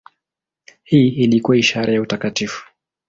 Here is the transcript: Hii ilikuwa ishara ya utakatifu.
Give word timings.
Hii 0.83 1.07
ilikuwa 1.09 1.57
ishara 1.57 1.93
ya 1.93 2.01
utakatifu. 2.01 2.65